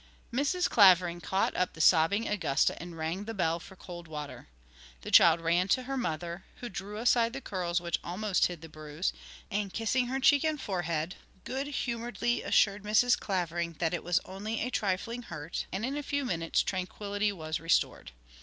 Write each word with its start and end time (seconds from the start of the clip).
Mrs. 0.33 0.67
Clavering 0.67 1.21
caught 1.21 1.55
up 1.55 1.73
the 1.73 1.79
sobbing 1.79 2.27
Augusta 2.27 2.75
and 2.81 2.97
rang 2.97 3.25
the 3.25 3.35
bell 3.35 3.59
for 3.59 3.75
cold 3.75 4.07
water. 4.07 4.47
The 5.01 5.11
child 5.11 5.39
ran 5.41 5.67
to 5.67 5.83
her 5.83 5.95
mother, 5.95 6.43
who 6.55 6.69
drew 6.69 6.97
aside 6.97 7.33
the 7.33 7.39
curls 7.39 7.79
which 7.79 7.99
almost 8.03 8.47
hid 8.47 8.61
the 8.63 8.67
bruise, 8.67 9.13
and 9.51 9.71
kissing 9.71 10.07
her 10.07 10.19
cheek 10.19 10.43
and 10.43 10.59
forehead, 10.59 11.17
good 11.43 11.67
humouredly 11.67 12.41
assured 12.41 12.81
Mrs. 12.81 13.15
Clavering 13.19 13.73
that 13.73 13.93
it 13.93 14.03
was 14.03 14.19
only 14.25 14.61
a 14.61 14.71
trifling 14.71 15.21
hurt, 15.21 15.67
and 15.71 15.85
in 15.85 15.95
a 15.95 16.01
few 16.01 16.25
minutes 16.25 16.63
tranquillity 16.63 17.31
was 17.31 17.59
restored. 17.59 18.11